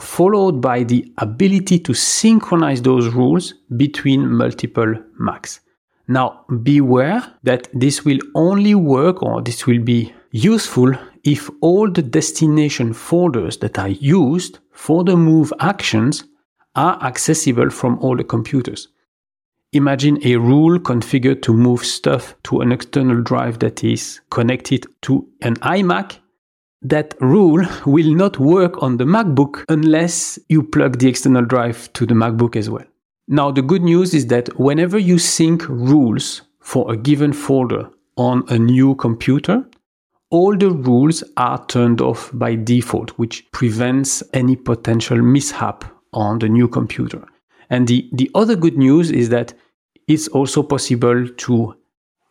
followed 0.00 0.60
by 0.60 0.82
the 0.82 1.12
ability 1.18 1.78
to 1.80 1.94
synchronize 1.94 2.82
those 2.82 3.08
rules 3.14 3.54
between 3.76 4.30
multiple 4.30 4.94
Macs. 5.18 5.60
Now, 6.06 6.44
beware 6.62 7.22
that 7.44 7.68
this 7.72 8.04
will 8.04 8.18
only 8.34 8.74
work 8.74 9.22
or 9.22 9.40
this 9.40 9.66
will 9.66 9.82
be 9.82 10.12
useful 10.32 10.92
if 11.22 11.48
all 11.60 11.90
the 11.90 12.02
destination 12.02 12.92
folders 12.92 13.56
that 13.58 13.78
are 13.78 13.88
used 13.88 14.58
for 14.72 15.04
the 15.04 15.16
move 15.16 15.52
actions 15.60 16.24
are 16.74 17.02
accessible 17.02 17.70
from 17.70 17.98
all 18.00 18.16
the 18.16 18.24
computers. 18.24 18.88
Imagine 19.72 20.18
a 20.24 20.36
rule 20.36 20.78
configured 20.78 21.42
to 21.42 21.52
move 21.52 21.84
stuff 21.84 22.34
to 22.44 22.60
an 22.60 22.70
external 22.70 23.22
drive 23.22 23.58
that 23.60 23.82
is 23.82 24.20
connected 24.30 24.86
to 25.02 25.26
an 25.40 25.56
iMac. 25.56 26.18
That 26.84 27.14
rule 27.18 27.66
will 27.86 28.14
not 28.14 28.38
work 28.38 28.82
on 28.82 28.98
the 28.98 29.04
MacBook 29.04 29.64
unless 29.70 30.38
you 30.50 30.62
plug 30.62 30.98
the 30.98 31.08
external 31.08 31.44
drive 31.44 31.90
to 31.94 32.04
the 32.04 32.12
MacBook 32.14 32.56
as 32.56 32.68
well. 32.68 32.84
Now, 33.26 33.50
the 33.50 33.62
good 33.62 33.82
news 33.82 34.12
is 34.12 34.26
that 34.26 34.60
whenever 34.60 34.98
you 34.98 35.18
sync 35.18 35.66
rules 35.66 36.42
for 36.60 36.92
a 36.92 36.96
given 36.96 37.32
folder 37.32 37.88
on 38.16 38.44
a 38.48 38.58
new 38.58 38.94
computer, 38.96 39.64
all 40.28 40.54
the 40.54 40.70
rules 40.70 41.24
are 41.38 41.64
turned 41.68 42.02
off 42.02 42.30
by 42.34 42.54
default, 42.54 43.10
which 43.12 43.50
prevents 43.50 44.22
any 44.34 44.54
potential 44.54 45.22
mishap 45.22 45.84
on 46.12 46.38
the 46.38 46.50
new 46.50 46.68
computer. 46.68 47.24
And 47.70 47.88
the, 47.88 48.10
the 48.12 48.30
other 48.34 48.56
good 48.56 48.76
news 48.76 49.10
is 49.10 49.30
that 49.30 49.54
it's 50.06 50.28
also 50.28 50.62
possible 50.62 51.26
to 51.26 51.74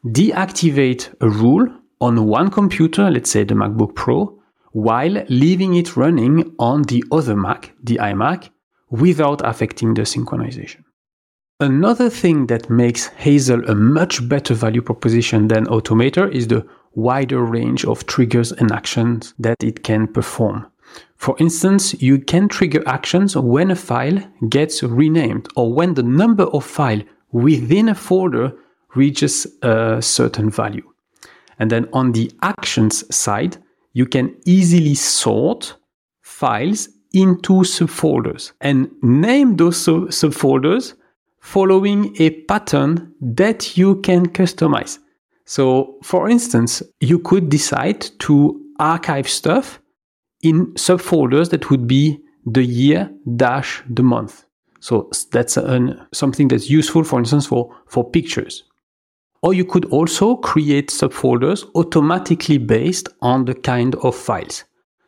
deactivate 0.06 1.12
a 1.22 1.30
rule 1.30 1.68
on 2.02 2.28
one 2.28 2.52
computer, 2.52 3.10
let's 3.10 3.32
say 3.32 3.44
the 3.44 3.56
MacBook 3.56 3.96
Pro, 3.96 4.40
while 4.74 5.24
leaving 5.30 5.76
it 5.76 5.96
running 5.96 6.54
on 6.60 6.84
the 6.84 7.04
other 7.12 7.36
Mac, 7.36 7.74
the 7.82 7.98
iMac, 7.98 8.50
without 8.90 9.42
affecting 9.44 9.94
the 9.94 10.02
synchronization. 10.02 10.84
Another 11.60 12.10
thing 12.10 12.48
that 12.48 12.70
makes 12.70 13.08
Hazel 13.08 13.64
a 13.70 13.76
much 13.76 14.28
better 14.28 14.54
value 14.54 14.82
proposition 14.82 15.48
than 15.48 15.66
Automator 15.68 16.30
is 16.32 16.48
the 16.48 16.66
wider 16.96 17.44
range 17.44 17.86
of 17.86 18.06
triggers 18.06 18.52
and 18.52 18.72
actions 18.72 19.34
that 19.40 19.64
it 19.64 19.84
can 19.84 20.08
perform. 20.08 20.68
For 21.16 21.36
instance, 21.40 21.94
you 22.02 22.20
can 22.20 22.50
trigger 22.50 22.84
actions 22.86 23.36
when 23.36 23.72
a 23.72 23.76
file 23.76 24.20
gets 24.50 24.84
renamed 24.84 25.48
or 25.56 25.74
when 25.74 25.94
the 25.94 26.04
number 26.04 26.44
of 26.46 26.66
files 26.66 27.04
within 27.32 27.90
a 27.90 27.96
folder 27.96 28.54
reaches 28.96 29.48
a 29.62 30.02
certain 30.02 30.50
value. 30.50 30.88
And 31.60 31.72
then 31.72 31.88
on 31.94 32.12
the 32.12 32.32
actions 32.42 33.04
side, 33.16 33.58
you 33.94 34.06
can 34.06 34.36
easily 34.46 34.96
sort 34.96 35.78
files 36.22 36.90
into 37.14 37.62
subfolders 37.62 38.54
and 38.62 38.90
name 39.02 39.56
those 39.56 39.78
subfolders 39.78 40.96
following 41.40 42.16
a 42.20 42.30
pattern 42.46 43.14
that 43.22 43.78
you 43.78 43.98
can 44.02 44.28
customize. 44.28 44.98
So, 45.46 45.98
for 46.04 46.30
instance, 46.30 46.82
you 47.00 47.20
could 47.20 47.50
decide 47.50 48.02
to 48.20 48.60
archive 48.80 49.30
stuff 49.30 49.80
in 50.42 50.68
subfolders 50.74 51.50
that 51.52 51.70
would 51.70 51.86
be 51.86 52.20
the 52.46 52.64
year 52.64 53.12
dash 53.36 53.84
the 53.90 54.04
month. 54.04 54.46
So 54.80 55.10
that's 55.32 55.56
an, 55.58 56.06
something 56.14 56.48
that's 56.48 56.70
useful, 56.70 57.04
for 57.04 57.20
instance, 57.20 57.46
for, 57.46 57.74
for 57.88 58.10
pictures. 58.10 58.64
Or 59.44 59.54
you 59.54 59.66
could 59.66 59.86
also 59.86 60.38
create 60.38 60.90
subfolders 60.90 61.66
automatically 61.76 62.58
based 62.58 63.10
on 63.22 63.44
the 63.44 63.54
kind 63.54 63.94
of 63.96 64.16
files. 64.16 64.64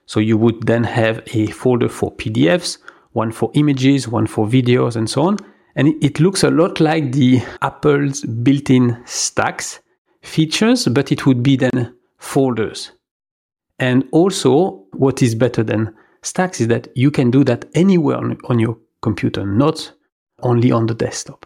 So 0.08 0.20
you 0.20 0.38
would 0.38 0.68
then 0.68 0.84
have 0.84 1.24
a 1.34 1.48
folder 1.48 1.88
for 1.88 2.14
PDFs, 2.16 2.78
one 3.14 3.32
for 3.32 3.50
images, 3.54 4.10
one 4.10 4.28
for 4.28 4.46
videos, 4.46 4.98
and 4.98 5.10
so 5.10 5.22
on. 5.24 5.38
And 5.78 6.04
it 6.04 6.20
looks 6.20 6.44
a 6.44 6.52
lot 6.52 6.82
like 6.82 7.14
the 7.14 7.42
Apple's 7.62 8.22
built 8.22 8.70
in 8.70 9.02
stacks 9.06 9.80
features, 10.22 10.86
but 10.90 11.14
it 11.14 11.26
would 11.26 11.42
be 11.42 11.56
then 11.56 11.96
folders. 12.18 12.92
And 13.80 14.04
also, 14.12 14.86
what 14.92 15.22
is 15.22 15.34
better 15.34 15.64
than 15.64 15.96
stacks 16.24 16.60
is 16.60 16.68
that 16.68 16.90
you 16.94 17.10
can 17.10 17.32
do 17.32 17.46
that 17.46 17.66
anywhere 17.74 18.18
on, 18.18 18.38
on 18.50 18.60
your 18.60 18.78
computer, 19.02 19.46
not 19.46 19.94
only 20.42 20.72
on 20.72 20.88
the 20.88 20.94
desktop. 20.94 21.46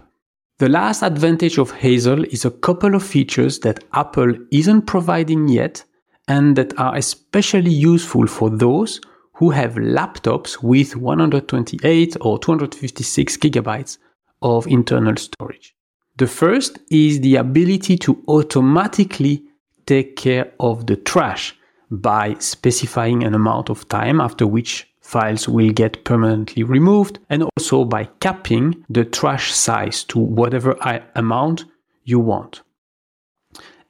The 0.59 0.67
last 0.67 1.03
advantage 1.03 1.57
of 1.57 1.71
Hazel 1.71 2.25
is 2.25 2.43
a 2.43 2.51
couple 2.51 2.93
of 2.93 3.01
features 3.01 3.59
that 3.59 3.81
Apple 3.93 4.33
isn't 4.51 4.81
providing 4.81 5.47
yet 5.47 5.85
and 6.27 6.57
that 6.57 6.77
are 6.77 6.97
especially 6.97 7.71
useful 7.71 8.27
for 8.27 8.49
those 8.49 8.99
who 9.35 9.51
have 9.51 9.75
laptops 9.75 10.61
with 10.61 10.97
128 10.97 12.17
or 12.19 12.37
256 12.39 13.37
gigabytes 13.37 13.99
of 14.41 14.67
internal 14.67 15.15
storage. 15.15 15.77
The 16.17 16.27
first 16.27 16.79
is 16.91 17.21
the 17.21 17.37
ability 17.37 17.95
to 17.99 18.21
automatically 18.27 19.45
take 19.85 20.17
care 20.17 20.51
of 20.59 20.87
the 20.87 20.97
trash 20.97 21.55
by 21.89 22.35
specifying 22.39 23.23
an 23.23 23.33
amount 23.33 23.69
of 23.69 23.87
time 23.87 24.19
after 24.19 24.45
which 24.45 24.88
files 25.09 25.49
will 25.49 25.71
get 25.71 26.03
permanently 26.05 26.61
removed 26.61 27.17
and 27.31 27.43
also 27.43 27.83
by 27.83 28.05
capping 28.19 28.85
the 28.89 29.03
trash 29.03 29.51
size 29.51 30.03
to 30.03 30.19
whatever 30.19 30.73
amount 31.15 31.65
you 32.03 32.19
want. 32.19 32.61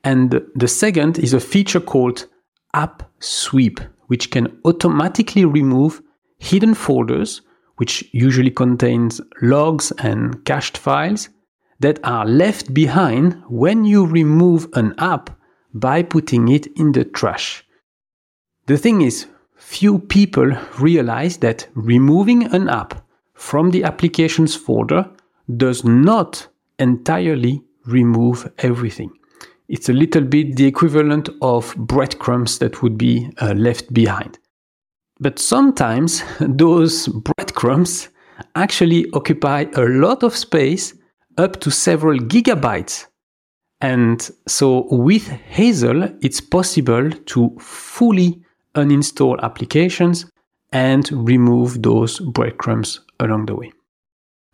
And 0.04 0.42
the 0.56 0.68
second 0.68 1.20
is 1.20 1.34
a 1.34 1.42
feature 1.42 1.82
called 1.82 2.26
App 2.74 3.04
Sweep, 3.20 3.82
which 4.08 4.32
can 4.32 4.60
automatically 4.64 5.44
remove 5.44 6.02
hidden 6.38 6.74
folders, 6.74 7.42
which 7.76 8.06
usually 8.14 8.52
contains 8.52 9.20
logs 9.42 9.92
and 9.98 10.46
cached 10.46 10.78
files 10.78 11.28
that 11.82 12.00
are 12.04 12.26
left 12.26 12.74
behind 12.74 13.42
when 13.50 13.84
you 13.84 14.06
remove 14.06 14.70
an 14.74 14.96
app 14.98 15.30
by 15.74 16.02
putting 16.02 16.48
it 16.48 16.68
in 16.78 16.94
the 16.94 17.04
trash. 17.04 17.66
The 18.68 18.78
thing 18.78 19.02
is, 19.02 19.28
few 19.60 20.00
people 20.00 20.52
realize 20.80 21.38
that 21.38 21.68
removing 21.76 22.52
an 22.54 22.70
app 22.70 23.06
from 23.34 23.72
the 23.72 23.84
applications 23.84 24.56
folder 24.56 25.10
does 25.58 25.84
not 25.84 26.48
entirely 26.80 27.64
remove 27.86 28.52
everything. 28.60 29.12
It's 29.68 29.90
a 29.90 29.94
little 29.94 30.24
bit 30.24 30.56
the 30.56 30.66
equivalent 30.66 31.30
of 31.42 31.76
breadcrumbs 31.78 32.58
that 32.60 32.82
would 32.82 32.98
be 32.98 33.30
uh, 33.40 33.54
left 33.54 33.94
behind. 33.94 34.40
But 35.20 35.38
sometimes 35.38 36.24
those 36.40 37.08
breadcrumbs 37.08 38.10
actually 38.56 39.12
occupy 39.14 39.66
a 39.76 39.82
lot 39.82 40.24
of 40.24 40.36
space 40.36 40.94
up 41.38 41.60
to 41.62 41.70
several 41.70 42.18
gigabytes. 42.18 43.06
And 43.82 44.30
so 44.48 44.88
with 44.90 45.28
Hazel, 45.28 46.04
it's 46.22 46.42
possible 46.42 47.12
to 47.12 47.56
fully 47.60 48.44
uninstall 48.76 49.40
applications 49.42 50.26
and 50.72 51.12
remove 51.12 51.82
those 51.82 52.20
breadcrumbs 52.20 53.02
along 53.20 53.48
the 53.48 53.56
way. 53.56 53.72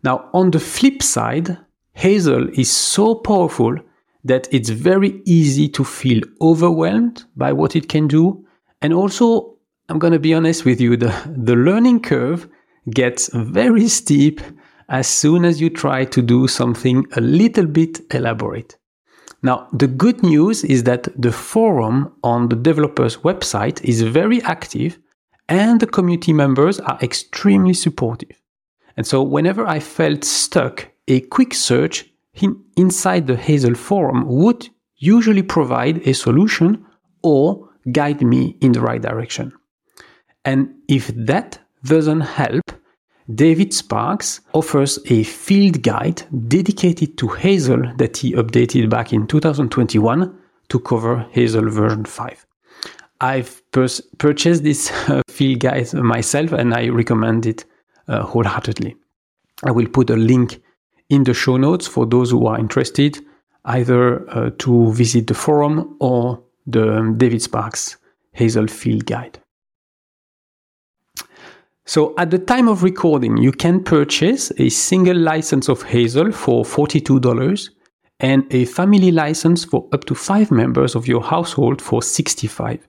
Now, 0.02 0.30
on 0.32 0.50
the 0.50 0.60
flip 0.60 1.02
side, 1.02 1.58
Hazel 1.92 2.48
is 2.58 2.70
so 2.70 3.14
powerful 3.14 3.76
that 4.24 4.48
it's 4.52 4.70
very 4.70 5.22
easy 5.24 5.68
to 5.68 5.84
feel 5.84 6.22
overwhelmed 6.40 7.24
by 7.36 7.52
what 7.52 7.76
it 7.76 7.88
can 7.88 8.08
do. 8.08 8.44
And 8.82 8.92
also, 8.92 9.56
I'm 9.88 9.98
going 9.98 10.12
to 10.12 10.18
be 10.18 10.34
honest 10.34 10.64
with 10.64 10.80
you, 10.80 10.96
the, 10.96 11.14
the 11.36 11.54
learning 11.54 12.00
curve 12.00 12.48
gets 12.90 13.30
very 13.32 13.88
steep 13.88 14.40
as 14.88 15.06
soon 15.06 15.44
as 15.44 15.60
you 15.60 15.70
try 15.70 16.04
to 16.04 16.22
do 16.22 16.48
something 16.48 17.04
a 17.16 17.20
little 17.20 17.66
bit 17.66 18.00
elaborate. 18.14 18.76
Now, 19.46 19.68
the 19.72 19.86
good 19.86 20.24
news 20.24 20.64
is 20.64 20.82
that 20.90 21.04
the 21.16 21.30
forum 21.30 22.12
on 22.24 22.48
the 22.48 22.56
developer's 22.56 23.18
website 23.18 23.80
is 23.84 24.02
very 24.02 24.42
active 24.42 24.98
and 25.48 25.78
the 25.78 25.86
community 25.86 26.32
members 26.32 26.80
are 26.80 26.98
extremely 27.00 27.72
supportive. 27.72 28.36
And 28.96 29.06
so, 29.06 29.22
whenever 29.22 29.64
I 29.64 29.78
felt 29.78 30.24
stuck, 30.24 30.88
a 31.06 31.20
quick 31.20 31.54
search 31.54 32.10
in, 32.34 32.60
inside 32.76 33.28
the 33.28 33.36
Hazel 33.36 33.76
forum 33.76 34.26
would 34.26 34.68
usually 34.96 35.44
provide 35.44 35.98
a 36.08 36.12
solution 36.12 36.84
or 37.22 37.68
guide 37.92 38.22
me 38.22 38.56
in 38.60 38.72
the 38.72 38.80
right 38.80 39.00
direction. 39.00 39.52
And 40.44 40.74
if 40.88 41.06
that 41.14 41.60
doesn't 41.84 42.22
help, 42.22 42.64
David 43.34 43.74
Sparks 43.74 44.40
offers 44.52 44.98
a 45.06 45.24
field 45.24 45.82
guide 45.82 46.22
dedicated 46.48 47.18
to 47.18 47.28
Hazel 47.28 47.92
that 47.96 48.18
he 48.18 48.32
updated 48.34 48.88
back 48.88 49.12
in 49.12 49.26
2021 49.26 50.38
to 50.68 50.80
cover 50.80 51.26
Hazel 51.32 51.68
version 51.68 52.04
5. 52.04 52.46
I've 53.20 53.62
purchased 53.72 54.62
this 54.62 54.92
uh, 55.08 55.22
field 55.28 55.60
guide 55.60 55.92
myself 55.94 56.52
and 56.52 56.72
I 56.72 56.88
recommend 56.88 57.46
it 57.46 57.64
uh, 58.06 58.22
wholeheartedly. 58.22 58.94
I 59.64 59.70
will 59.72 59.88
put 59.88 60.10
a 60.10 60.16
link 60.16 60.62
in 61.08 61.24
the 61.24 61.34
show 61.34 61.56
notes 61.56 61.86
for 61.86 62.06
those 62.06 62.30
who 62.30 62.46
are 62.46 62.58
interested, 62.58 63.18
either 63.64 64.28
uh, 64.30 64.50
to 64.58 64.92
visit 64.92 65.26
the 65.26 65.34
forum 65.34 65.96
or 66.00 66.42
the 66.66 66.98
um, 66.98 67.18
David 67.18 67.42
Sparks 67.42 67.96
Hazel 68.32 68.68
Field 68.68 69.06
Guide. 69.06 69.40
So 71.88 72.14
at 72.18 72.32
the 72.32 72.38
time 72.38 72.66
of 72.68 72.82
recording, 72.82 73.36
you 73.36 73.52
can 73.52 73.82
purchase 73.82 74.50
a 74.58 74.68
single 74.68 75.16
license 75.16 75.68
of 75.68 75.82
Hazel 75.84 76.32
for 76.32 76.64
$42 76.64 77.70
and 78.18 78.44
a 78.52 78.64
family 78.64 79.12
license 79.12 79.64
for 79.64 79.88
up 79.92 80.04
to 80.06 80.14
five 80.16 80.50
members 80.50 80.96
of 80.96 81.06
your 81.06 81.22
household 81.22 81.80
for 81.80 82.00
$65. 82.00 82.80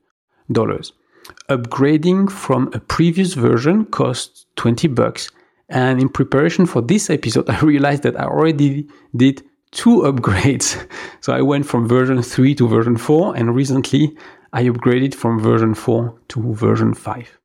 Upgrading 1.50 2.32
from 2.32 2.72
a 2.74 2.80
previous 2.80 3.36
version 3.36 3.86
costs 3.86 4.48
20 4.56 4.88
bucks 4.88 5.30
and 5.70 6.02
in 6.02 6.10
preparation 6.10 6.66
for 6.66 6.82
this 6.82 7.12
episode, 7.12 7.50
I 7.52 7.60
realized 7.60 8.02
that 8.04 8.20
I 8.20 8.24
already 8.24 8.88
did 9.16 9.44
two 9.72 10.02
upgrades. 10.02 10.88
So 11.22 11.34
I 11.34 11.42
went 11.42 11.66
from 11.66 11.90
version 11.90 12.22
3 12.22 12.56
to 12.56 12.68
version 12.70 12.96
4, 12.96 13.36
and 13.36 13.54
recently 13.54 14.16
I 14.54 14.64
upgraded 14.64 15.14
from 15.14 15.42
version 15.42 15.74
4 15.74 16.18
to 16.30 16.54
version 16.54 16.94
5. 16.94 17.40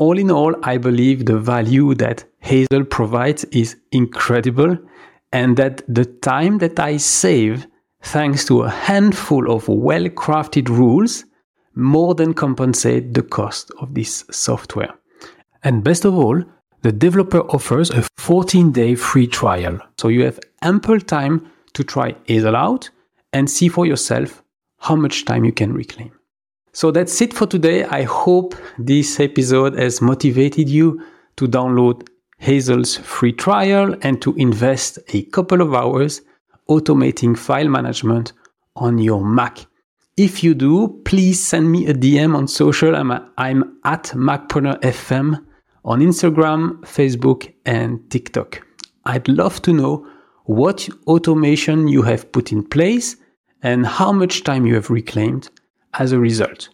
All 0.00 0.16
in 0.18 0.30
all, 0.30 0.54
I 0.62 0.78
believe 0.78 1.26
the 1.26 1.38
value 1.38 1.94
that 1.96 2.24
Hazel 2.38 2.84
provides 2.84 3.44
is 3.52 3.76
incredible, 3.92 4.78
and 5.30 5.58
that 5.58 5.82
the 5.88 6.06
time 6.06 6.56
that 6.58 6.80
I 6.80 6.96
save 6.96 7.66
thanks 8.02 8.46
to 8.46 8.62
a 8.62 8.70
handful 8.70 9.52
of 9.52 9.68
well 9.68 10.04
crafted 10.04 10.70
rules 10.70 11.26
more 11.74 12.14
than 12.14 12.32
compensate 12.32 13.12
the 13.12 13.22
cost 13.22 13.72
of 13.78 13.92
this 13.92 14.24
software. 14.30 14.94
And 15.64 15.84
best 15.84 16.06
of 16.06 16.14
all, 16.16 16.42
the 16.80 16.92
developer 16.92 17.40
offers 17.50 17.90
a 17.90 18.02
14 18.16 18.72
day 18.72 18.94
free 18.94 19.26
trial. 19.26 19.78
So 19.98 20.08
you 20.08 20.24
have 20.24 20.40
ample 20.62 20.98
time 20.98 21.46
to 21.74 21.84
try 21.84 22.16
Hazel 22.24 22.56
out 22.56 22.88
and 23.34 23.50
see 23.50 23.68
for 23.68 23.84
yourself 23.84 24.42
how 24.78 24.96
much 24.96 25.26
time 25.26 25.44
you 25.44 25.52
can 25.52 25.74
reclaim. 25.74 26.12
So 26.72 26.90
that's 26.90 27.20
it 27.20 27.32
for 27.34 27.46
today. 27.46 27.84
I 27.84 28.04
hope 28.04 28.54
this 28.78 29.18
episode 29.18 29.76
has 29.76 30.00
motivated 30.00 30.68
you 30.68 31.04
to 31.36 31.48
download 31.48 32.08
Hazel's 32.38 32.96
free 32.96 33.32
trial 33.32 33.96
and 34.02 34.22
to 34.22 34.34
invest 34.36 34.98
a 35.12 35.22
couple 35.24 35.60
of 35.60 35.74
hours 35.74 36.22
automating 36.68 37.36
file 37.36 37.68
management 37.68 38.32
on 38.76 38.98
your 38.98 39.24
Mac. 39.24 39.66
If 40.16 40.44
you 40.44 40.54
do, 40.54 41.00
please 41.04 41.42
send 41.42 41.72
me 41.72 41.86
a 41.86 41.94
DM 41.94 42.36
on 42.36 42.46
social. 42.46 42.94
I'm, 42.94 43.10
I'm 43.36 43.78
at 43.84 44.04
MacpreneurFM 44.14 45.44
on 45.84 46.00
Instagram, 46.00 46.80
Facebook, 46.82 47.52
and 47.66 48.08
TikTok. 48.10 48.62
I'd 49.06 49.28
love 49.28 49.60
to 49.62 49.72
know 49.72 50.06
what 50.44 50.88
automation 51.06 51.88
you 51.88 52.02
have 52.02 52.30
put 52.32 52.52
in 52.52 52.62
place 52.62 53.16
and 53.62 53.86
how 53.86 54.12
much 54.12 54.44
time 54.44 54.66
you 54.66 54.74
have 54.74 54.90
reclaimed 54.90 55.50
as 55.94 56.12
a 56.12 56.18
result. 56.18 56.68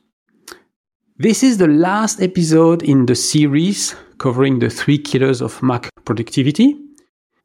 This 1.18 1.42
is 1.42 1.58
the 1.58 1.68
last 1.68 2.20
episode 2.20 2.82
in 2.82 3.06
the 3.06 3.14
series 3.14 3.94
covering 4.18 4.58
the 4.58 4.70
three 4.70 4.98
killers 4.98 5.40
of 5.40 5.62
Mac 5.62 5.88
productivity. 6.04 6.76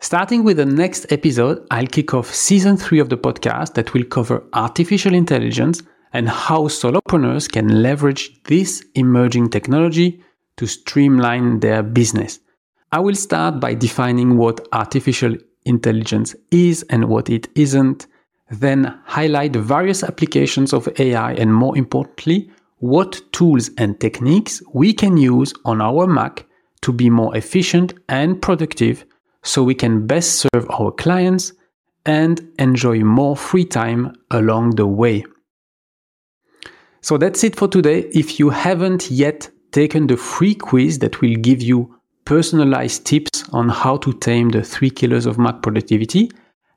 Starting 0.01 0.43
with 0.43 0.57
the 0.57 0.65
next 0.65 1.11
episode, 1.11 1.65
I'll 1.69 1.87
kick 1.87 2.13
off 2.13 2.33
season 2.33 2.75
three 2.75 2.99
of 2.99 3.09
the 3.09 3.17
podcast 3.17 3.75
that 3.75 3.93
will 3.93 4.03
cover 4.03 4.43
artificial 4.53 5.13
intelligence 5.13 5.83
and 6.11 6.27
how 6.27 6.63
solopreneurs 6.63 7.49
can 7.49 7.81
leverage 7.81 8.41
this 8.43 8.83
emerging 8.95 9.49
technology 9.49 10.21
to 10.57 10.67
streamline 10.67 11.59
their 11.59 11.83
business. 11.83 12.39
I 12.91 12.99
will 12.99 13.15
start 13.15 13.59
by 13.61 13.73
defining 13.73 14.37
what 14.37 14.67
artificial 14.73 15.37
intelligence 15.65 16.35
is 16.51 16.83
and 16.89 17.05
what 17.05 17.29
it 17.29 17.47
isn't, 17.55 18.07
then 18.51 18.99
highlight 19.05 19.55
various 19.55 20.03
applications 20.03 20.73
of 20.73 20.89
AI 20.99 21.33
and 21.33 21.53
more 21.53 21.77
importantly, 21.77 22.51
what 22.79 23.21
tools 23.31 23.69
and 23.77 23.99
techniques 23.99 24.61
we 24.73 24.93
can 24.93 25.15
use 25.15 25.53
on 25.65 25.81
our 25.81 26.07
Mac 26.07 26.45
to 26.81 26.91
be 26.91 27.09
more 27.09 27.35
efficient 27.37 27.93
and 28.09 28.41
productive 28.41 29.05
so 29.43 29.63
we 29.63 29.75
can 29.75 30.05
best 30.05 30.45
serve 30.53 30.69
our 30.69 30.91
clients 30.91 31.53
and 32.05 32.41
enjoy 32.59 32.99
more 32.99 33.37
free 33.37 33.65
time 33.65 34.13
along 34.31 34.71
the 34.71 34.87
way. 34.87 35.23
So 37.01 37.17
that's 37.17 37.43
it 37.43 37.55
for 37.55 37.67
today. 37.67 38.09
If 38.13 38.39
you 38.39 38.49
haven't 38.49 39.09
yet 39.09 39.49
taken 39.71 40.07
the 40.07 40.17
free 40.17 40.55
quiz 40.55 40.99
that 40.99 41.21
will 41.21 41.35
give 41.35 41.61
you 41.61 41.95
personalized 42.25 43.05
tips 43.05 43.47
on 43.51 43.69
how 43.69 43.97
to 43.97 44.13
tame 44.13 44.49
the 44.49 44.63
three 44.63 44.89
killers 44.89 45.25
of 45.25 45.37
Mac 45.37 45.61
productivity, 45.61 46.31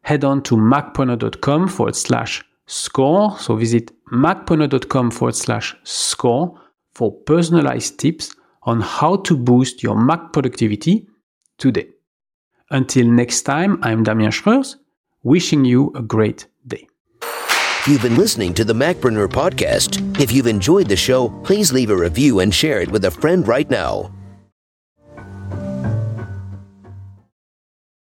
head 0.04 0.24
on 0.24 0.42
to 0.42 0.56
macpreneur.com 0.56 1.68
forward 1.68 1.96
slash 1.96 2.44
score. 2.66 3.36
So 3.38 3.56
visit 3.56 3.90
macpreneur.com 4.12 5.10
forward 5.10 5.34
slash 5.34 5.74
score 5.82 6.60
for 6.94 7.12
personalized 7.12 7.98
tips 7.98 8.34
on 8.62 8.80
how 8.80 9.16
to 9.16 9.36
boost 9.36 9.82
your 9.82 9.96
Mac 9.96 10.32
productivity 10.32 11.08
today. 11.58 11.88
Until 12.70 13.06
next 13.06 13.42
time, 13.42 13.78
I'm 13.82 14.04
Damien 14.04 14.30
Schreurs, 14.30 14.76
wishing 15.22 15.64
you 15.64 15.92
a 15.94 16.02
great 16.02 16.46
day. 16.66 16.88
You've 17.86 18.02
been 18.02 18.16
listening 18.16 18.54
to 18.54 18.64
the 18.64 18.72
Macpreneur 18.72 19.28
podcast. 19.28 20.18
If 20.18 20.32
you've 20.32 20.46
enjoyed 20.46 20.88
the 20.88 20.96
show, 20.96 21.28
please 21.44 21.72
leave 21.72 21.90
a 21.90 21.96
review 21.96 22.40
and 22.40 22.54
share 22.54 22.80
it 22.80 22.90
with 22.90 23.04
a 23.04 23.10
friend 23.10 23.46
right 23.46 23.68
now. 23.68 24.13